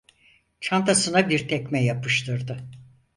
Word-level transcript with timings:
Çantasına 0.61 1.29
bir 1.29 1.47
tekme 1.47 1.83
yapıştırdı. 1.83 2.57